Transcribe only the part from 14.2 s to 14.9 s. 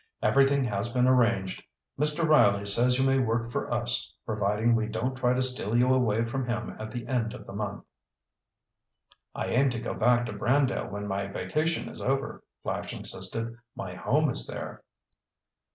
is there."